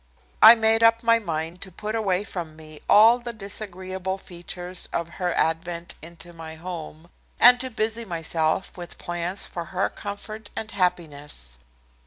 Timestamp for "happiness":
10.71-11.59